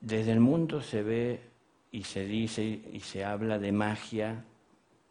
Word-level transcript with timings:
Desde 0.00 0.32
el 0.32 0.40
mundo 0.40 0.80
se 0.82 1.02
ve 1.02 1.40
y 1.90 2.04
se 2.04 2.24
dice 2.24 2.62
y 2.62 3.00
se 3.00 3.24
habla 3.24 3.58
de 3.58 3.72
magia, 3.72 4.44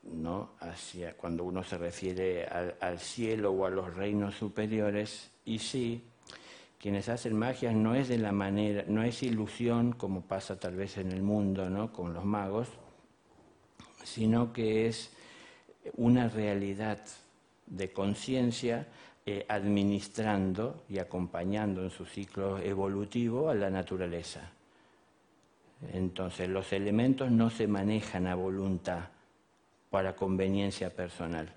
¿no? 0.04 0.52
Hacia 0.60 1.18
cuando 1.18 1.44
uno 1.44 1.63
se 1.63 1.78
refiere 1.78 2.46
al, 2.46 2.76
al 2.79 2.99
cielo 2.99 3.52
o 3.52 3.65
a 3.65 3.70
los 3.70 3.96
reinos 3.96 4.36
superiores, 4.36 5.31
y 5.46 5.60
sí, 5.60 6.03
quienes 6.79 7.10
hacen 7.10 7.35
magia 7.35 7.72
no 7.72 7.94
es 7.96 8.08
de 8.08 8.17
la 8.17 8.31
manera, 8.31 8.83
no 8.88 9.03
es 9.03 9.22
ilusión 9.22 9.94
como 9.94 10.22
pasa 10.22 10.60
tal 10.60 10.76
vez 10.76 10.97
en 10.97 11.12
el 11.12 11.22
mundo, 11.22 11.69
¿no? 11.69 11.94
Con 11.94 12.13
los 12.13 12.26
magos, 12.26 12.67
sino 14.03 14.51
que 14.51 14.88
es 14.88 15.12
una 15.96 16.27
realidad 16.27 16.99
de 17.67 17.91
conciencia 17.91 18.88
eh, 19.26 19.45
administrando 19.48 20.84
y 20.90 21.00
acompañando 21.00 21.84
en 21.84 21.90
su 21.90 22.05
ciclo 22.05 22.59
evolutivo 22.59 23.50
a 23.50 23.55
la 23.55 23.70
naturaleza. 23.70 24.52
Entonces 25.94 26.50
los 26.50 26.72
elementos 26.73 27.31
no 27.31 27.50
se 27.50 27.68
manejan 27.68 28.28
a 28.28 28.36
voluntad 28.36 29.09
para 29.90 30.16
conveniencia 30.16 30.95
personal 30.95 31.54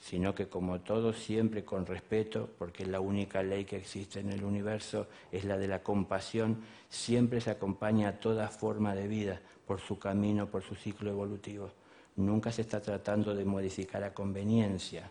sino 0.00 0.34
que 0.34 0.48
como 0.48 0.80
todo 0.80 1.12
siempre 1.12 1.64
con 1.64 1.86
respeto, 1.86 2.48
porque 2.58 2.86
la 2.86 3.00
única 3.00 3.42
ley 3.42 3.64
que 3.64 3.76
existe 3.76 4.20
en 4.20 4.30
el 4.30 4.44
universo 4.44 5.08
es 5.32 5.44
la 5.44 5.56
de 5.56 5.68
la 5.68 5.82
compasión, 5.82 6.62
siempre 6.88 7.40
se 7.40 7.50
acompaña 7.50 8.08
a 8.08 8.20
toda 8.20 8.48
forma 8.48 8.94
de 8.94 9.08
vida 9.08 9.40
por 9.66 9.80
su 9.80 9.98
camino, 9.98 10.46
por 10.46 10.62
su 10.62 10.74
ciclo 10.74 11.10
evolutivo. 11.10 11.70
Nunca 12.16 12.50
se 12.52 12.62
está 12.62 12.80
tratando 12.80 13.34
de 13.34 13.44
modificar 13.44 14.02
a 14.04 14.14
conveniencia. 14.14 15.10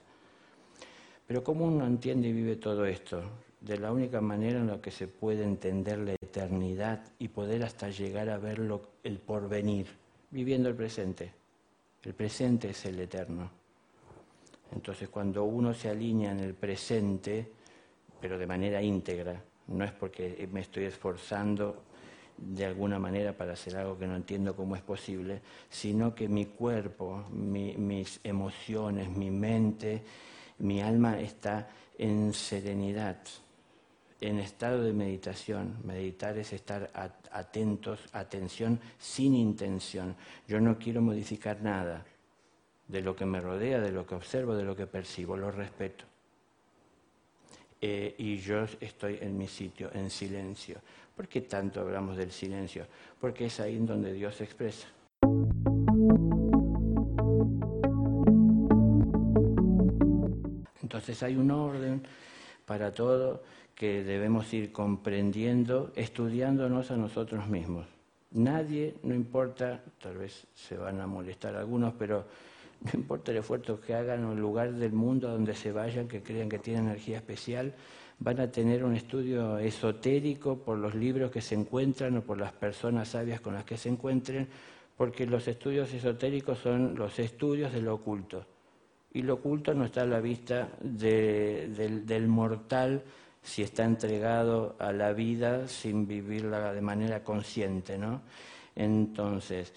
Pero 1.28 1.44
¿cómo 1.44 1.66
uno 1.66 1.86
entiende 1.86 2.30
y 2.30 2.32
vive 2.32 2.56
todo 2.56 2.86
esto? 2.86 3.22
De 3.60 3.78
la 3.78 3.92
única 3.92 4.22
manera 4.22 4.60
en 4.60 4.68
la 4.68 4.82
que 4.82 4.92
se 4.92 5.10
puede 5.10 5.44
entender 5.44 6.00
la 6.00 6.14
eternidad 6.14 7.04
y 7.20 7.28
poder 7.28 7.64
hasta 7.64 7.90
llegar 7.90 8.30
a 8.30 8.38
ver 8.38 8.62
el 9.04 9.20
porvenir, 9.20 9.88
viviendo 10.32 10.70
el 10.70 10.76
presente. 10.76 11.34
El 12.04 12.14
presente 12.14 12.70
es 12.70 12.86
el 12.86 12.98
eterno. 13.02 13.52
Entonces, 14.72 15.10
cuando 15.10 15.44
uno 15.44 15.74
se 15.74 15.90
alinea 15.90 16.32
en 16.32 16.40
el 16.40 16.54
presente, 16.54 17.52
pero 18.22 18.38
de 18.38 18.48
manera 18.48 18.82
íntegra, 18.82 19.44
no 19.68 19.84
es 19.84 19.92
porque 19.92 20.48
me 20.50 20.62
estoy 20.62 20.86
esforzando 20.86 21.84
de 22.38 22.66
alguna 22.66 23.00
manera 23.00 23.34
para 23.34 23.54
hacer 23.54 23.76
algo 23.76 23.98
que 23.98 24.08
no 24.08 24.16
entiendo 24.16 24.56
cómo 24.56 24.78
es 24.78 24.82
posible, 24.82 25.42
sino 25.70 26.16
que 26.16 26.30
mi 26.30 26.46
cuerpo, 26.46 27.26
mis 27.32 28.22
emociones, 28.24 29.10
mi 29.10 29.30
mente, 29.30 30.04
mi 30.60 30.82
alma 30.82 31.20
está 31.20 31.70
en 31.98 32.34
serenidad, 32.34 33.18
en 34.22 34.40
estado 34.40 34.84
de 34.84 34.94
meditación. 34.94 35.78
Meditar 35.84 36.38
es 36.38 36.54
estar 36.54 36.90
atentos, 37.32 38.00
atención 38.14 38.80
sin 38.98 39.36
intención. 39.36 40.16
Yo 40.48 40.60
no 40.60 40.78
quiero 40.78 41.02
modificar 41.02 41.62
nada, 41.62 42.06
de 42.88 43.02
lo 43.02 43.16
que 43.16 43.26
me 43.26 43.42
rodea, 43.42 43.80
de 43.80 43.92
lo 43.92 44.06
que 44.06 44.16
observo, 44.16 44.56
de 44.56 44.64
lo 44.64 44.76
que 44.76 44.88
percibo, 44.88 45.36
lo 45.36 45.52
respeto. 45.52 46.06
Eh, 47.80 48.16
y 48.18 48.38
yo 48.38 48.66
estoy 48.80 49.20
en 49.22 49.38
mi 49.38 49.48
sitio, 49.48 49.92
en 49.94 50.10
silencio. 50.10 50.80
¿Por 51.16 51.28
qué 51.28 51.42
tanto 51.42 51.82
hablamos 51.82 52.18
del 52.18 52.32
silencio? 52.32 52.88
Porque 53.20 53.46
es 53.46 53.60
ahí 53.60 53.76
en 53.76 53.86
donde 53.86 54.14
Dios 54.14 54.36
se 54.36 54.46
expresa. 54.46 54.88
Entonces 60.88 61.22
hay 61.22 61.36
un 61.36 61.52
orden 61.52 62.02
para 62.66 62.94
todo 62.94 63.44
que 63.76 64.06
debemos 64.06 64.54
ir 64.54 64.72
comprendiendo, 64.72 65.92
estudiándonos 65.98 66.92
a 66.92 66.96
nosotros 66.96 67.46
mismos. 67.50 67.86
Nadie, 68.32 68.96
no 69.04 69.14
importa, 69.14 69.84
tal 70.02 70.20
vez 70.20 70.48
se 70.56 70.78
van 70.78 71.02
a 71.02 71.06
molestar 71.06 71.58
algunos, 71.58 71.94
pero 72.00 72.24
no 72.86 72.92
importa 72.94 73.32
el 73.32 73.40
esfuerzo 73.40 73.82
que 73.82 73.96
hagan 73.96 74.24
o 74.24 74.32
el 74.32 74.40
lugar 74.40 74.72
del 74.72 74.94
mundo 74.94 75.28
donde 75.28 75.56
se 75.56 75.74
vayan, 75.74 76.08
que 76.08 76.24
crean 76.24 76.48
que 76.48 76.60
tienen 76.60 76.86
energía 76.86 77.18
especial, 77.18 77.74
van 78.20 78.40
a 78.40 78.50
tener 78.50 78.86
un 78.86 78.96
estudio 78.96 79.58
esotérico 79.58 80.60
por 80.60 80.78
los 80.78 80.96
libros 80.96 81.32
que 81.32 81.42
se 81.42 81.56
encuentran 81.56 82.16
o 82.16 82.22
por 82.22 82.38
las 82.38 82.54
personas 82.54 83.10
sabias 83.10 83.42
con 83.42 83.56
las 83.56 83.66
que 83.66 83.76
se 83.76 83.90
encuentren, 83.90 84.48
porque 84.96 85.26
los 85.26 85.50
estudios 85.50 85.94
esotéricos 85.94 86.60
son 86.60 86.96
los 86.96 87.20
estudios 87.20 87.74
de 87.74 87.82
lo 87.82 87.96
oculto. 87.96 88.46
Y 89.18 89.24
lo 89.24 89.34
oculto 89.34 89.74
no 89.74 89.86
está 89.86 90.04
a 90.04 90.06
la 90.06 90.20
vista 90.20 90.70
del, 90.80 92.06
del 92.06 92.28
mortal 92.28 93.02
si 93.42 93.64
está 93.64 93.84
entregado 93.84 94.76
a 94.78 94.92
la 94.92 95.12
vida 95.12 95.68
sin 95.68 96.06
vivirla 96.06 96.72
de 96.72 96.82
manera 96.82 97.24
consciente, 97.24 97.98
¿no? 97.98 98.22
Entonces, 98.76 99.74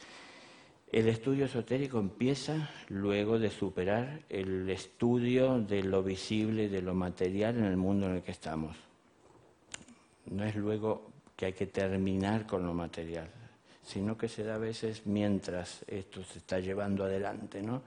el 0.92 1.08
estudio 1.08 1.46
esotérico 1.46 1.98
empieza 1.98 2.68
luego 2.88 3.38
de 3.38 3.48
superar 3.48 4.20
el 4.28 4.68
estudio 4.68 5.58
de 5.58 5.84
lo 5.84 6.02
visible, 6.02 6.68
de 6.68 6.82
lo 6.82 6.92
material 6.92 7.56
en 7.56 7.64
el 7.64 7.78
mundo 7.78 8.08
en 8.08 8.16
el 8.16 8.22
que 8.22 8.32
estamos. 8.32 8.76
No 10.26 10.44
es 10.44 10.54
luego 10.54 11.12
que 11.34 11.46
hay 11.46 11.54
que 11.54 11.68
terminar 11.68 12.46
con 12.46 12.66
lo 12.66 12.74
material, 12.74 13.30
sino 13.82 14.18
que 14.18 14.28
se 14.28 14.44
da 14.44 14.56
a 14.56 14.58
veces 14.58 15.06
mientras 15.06 15.82
esto 15.88 16.22
se 16.24 16.40
está 16.40 16.60
llevando 16.60 17.04
adelante, 17.04 17.62
¿no? 17.62 17.80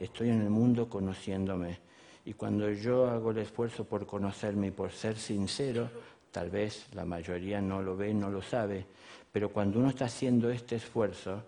Estoy 0.00 0.30
en 0.30 0.40
el 0.40 0.48
mundo 0.48 0.88
conociéndome. 0.88 1.78
Y 2.24 2.32
cuando 2.32 2.70
yo 2.70 3.08
hago 3.08 3.32
el 3.32 3.38
esfuerzo 3.38 3.84
por 3.84 4.06
conocerme 4.06 4.68
y 4.68 4.70
por 4.70 4.92
ser 4.92 5.18
sincero, 5.18 5.90
tal 6.30 6.48
vez 6.48 6.86
la 6.94 7.04
mayoría 7.04 7.60
no 7.60 7.82
lo 7.82 7.96
ve, 7.96 8.14
no 8.14 8.30
lo 8.30 8.40
sabe, 8.40 8.86
pero 9.30 9.50
cuando 9.50 9.78
uno 9.78 9.90
está 9.90 10.06
haciendo 10.06 10.50
este 10.50 10.76
esfuerzo, 10.76 11.42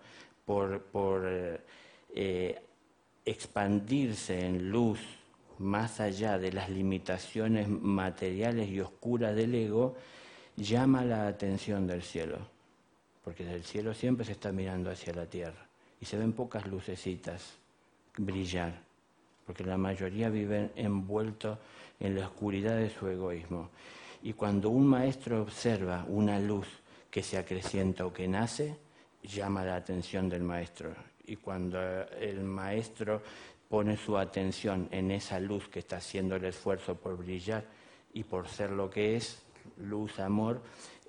por, 0.45 0.83
eh, 2.15 2.61
expandirse 3.25 4.45
en 4.45 4.69
luz 4.69 4.99
más 5.59 5.99
allá 5.99 6.37
de 6.37 6.51
las 6.51 6.69
limitaciones 6.69 7.69
materiales 7.69 8.69
y 8.69 8.81
oscuras 8.81 9.35
del 9.35 9.55
ego, 9.55 9.95
llama 10.57 11.05
la 11.05 11.27
atención 11.27 11.87
del 11.87 12.03
cielo, 12.03 12.37
porque 13.23 13.45
del 13.45 13.63
cielo 13.63 13.93
siempre 13.93 14.25
se 14.25 14.33
está 14.33 14.51
mirando 14.51 14.91
hacia 14.91 15.13
la 15.13 15.25
tierra 15.25 15.67
y 16.01 16.05
se 16.05 16.17
ven 16.17 16.33
pocas 16.33 16.67
lucecitas 16.67 17.62
brillar, 18.17 18.81
porque 19.45 19.63
la 19.63 19.77
mayoría 19.77 20.29
viven 20.29 20.71
envueltos 20.75 21.57
en 21.99 22.15
la 22.19 22.27
oscuridad 22.27 22.77
de 22.77 22.89
su 22.89 23.07
egoísmo. 23.07 23.69
Y 24.21 24.33
cuando 24.33 24.69
un 24.69 24.87
maestro 24.87 25.41
observa 25.41 26.05
una 26.07 26.39
luz 26.39 26.67
que 27.09 27.23
se 27.23 27.37
acrecienta 27.37 28.05
o 28.05 28.13
que 28.13 28.27
nace, 28.27 28.77
llama 29.23 29.63
la 29.63 29.75
atención 29.75 30.29
del 30.29 30.43
maestro. 30.43 30.93
Y 31.25 31.37
cuando 31.37 31.79
el 31.79 32.41
maestro 32.43 33.21
pone 33.69 33.97
su 33.97 34.17
atención 34.17 34.87
en 34.91 35.11
esa 35.11 35.39
luz 35.39 35.67
que 35.67 35.79
está 35.79 35.97
haciendo 35.97 36.35
el 36.35 36.45
esfuerzo 36.45 36.95
por 36.95 37.17
brillar 37.17 37.65
y 38.13 38.23
por 38.23 38.47
ser 38.47 38.71
lo 38.71 38.89
que 38.89 39.15
es, 39.15 39.41
luz, 39.77 40.19
amor, 40.19 40.61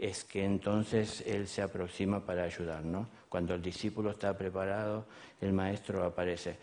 es 0.04 0.25
que 0.25 0.44
entonces 0.44 1.22
él 1.26 1.47
se 1.48 1.62
aproxima 1.62 2.25
para 2.25 2.44
ayudar, 2.44 2.84
¿no? 2.84 3.09
Cuando 3.28 3.54
el 3.54 3.62
discípulo 3.62 4.10
está 4.10 4.37
preparado, 4.37 5.06
el 5.41 5.53
maestro 5.53 6.04
aparece 6.04 6.56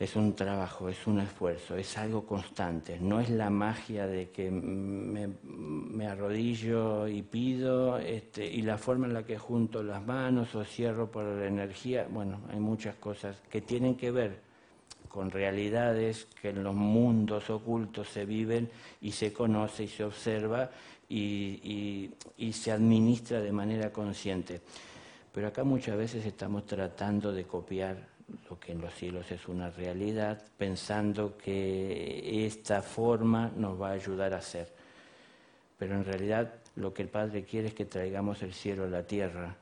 es 0.00 0.16
un 0.16 0.34
trabajo, 0.34 0.88
es 0.88 1.06
un 1.06 1.20
esfuerzo, 1.20 1.76
es 1.76 1.98
algo 1.98 2.24
constante. 2.24 2.98
No 2.98 3.20
es 3.20 3.28
la 3.28 3.50
magia 3.50 4.06
de 4.06 4.30
que 4.30 4.50
me, 4.50 6.06
arrodillo 6.06 7.06
y 7.06 7.20
pido 7.20 7.98
este, 7.98 8.46
y 8.46 8.62
la 8.62 8.78
forma 8.78 9.06
en 9.06 9.12
la 9.12 9.24
que 9.24 9.36
junto 9.36 9.82
las 9.82 10.02
manos 10.02 10.54
o 10.54 10.64
cierro 10.64 11.10
por 11.10 11.24
la 11.24 11.46
energía. 11.46 12.08
Bueno, 12.10 12.40
hay 12.48 12.58
muchas 12.58 12.94
cosas 12.94 13.42
que 13.50 13.60
tienen 13.60 13.94
que 13.94 14.10
ver 14.10 14.49
con 15.10 15.30
realidades 15.30 16.28
que 16.40 16.48
en 16.48 16.62
los 16.62 16.74
mundos 16.74 17.50
ocultos 17.50 18.08
se 18.08 18.24
viven 18.24 18.70
y 19.02 19.12
se 19.12 19.32
conoce 19.32 19.84
y 19.84 19.88
se 19.88 20.04
observa 20.04 20.70
y 21.08 22.10
se 22.52 22.72
administra 22.72 23.40
de 23.40 23.52
manera 23.52 23.92
consciente. 23.92 24.62
Pero 25.32 25.48
acá 25.48 25.64
muchas 25.64 25.96
veces 25.96 26.24
estamos 26.24 26.64
tratando 26.64 27.32
de 27.32 27.44
copiar 27.44 28.08
lo 28.48 28.60
que 28.60 28.72
en 28.72 28.80
los 28.80 28.94
cielos 28.94 29.30
es 29.32 29.48
una 29.48 29.70
realidad, 29.70 30.40
pensando 30.56 31.36
que 31.36 32.46
esta 32.46 32.80
forma 32.80 33.50
nos 33.56 33.80
va 33.80 33.88
a 33.88 33.92
ayudar 33.92 34.32
a 34.34 34.40
ser. 34.40 34.72
Pero 35.76 35.96
en 35.96 36.04
realidad 36.04 36.54
lo 36.76 36.94
que 36.94 37.02
el 37.02 37.08
Padre 37.08 37.44
quiere 37.44 37.68
es 37.68 37.74
que 37.74 37.86
traigamos 37.86 38.42
el 38.42 38.54
cielo 38.54 38.84
a 38.84 38.88
la 38.88 39.02
tierra. 39.04 39.56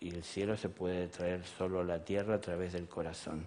Y 0.00 0.10
el 0.10 0.22
cielo 0.22 0.56
se 0.58 0.68
puede 0.68 1.08
traer 1.08 1.42
solo 1.44 1.80
a 1.80 1.84
la 1.84 2.04
tierra 2.04 2.34
a 2.34 2.40
través 2.40 2.74
del 2.74 2.86
corazón. 2.86 3.46